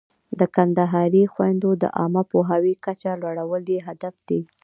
[0.39, 4.41] د کندهاري خویندو د عامه پوهاوي کچه لوړول یې هدف دی.